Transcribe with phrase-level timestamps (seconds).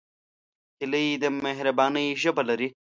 [0.79, 2.67] هیلۍ د مهربانۍ ژبه لري